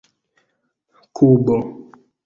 kubo 1.15 1.55